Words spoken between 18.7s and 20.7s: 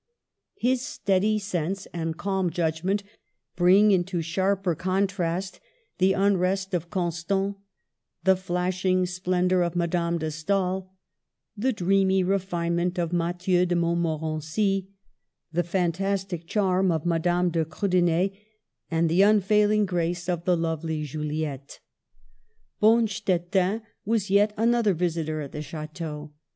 and the unfailing grace of the